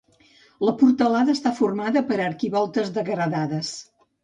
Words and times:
La 0.67 0.71
portalada 0.79 1.35
està 1.37 1.51
formada 1.59 2.03
per 2.09 2.19
arquivoltes 2.29 2.93
degradades. 2.99 3.73